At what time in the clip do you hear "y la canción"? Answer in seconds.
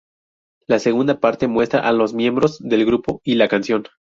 3.23-3.83